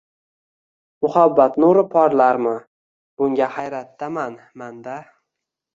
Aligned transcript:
Muhabbat 1.05 1.59
nuri 1.63 1.83
porlarmi, 1.93 2.55
bunga 3.21 3.53
hayratdaman 3.59 4.45
man-da 4.63 4.99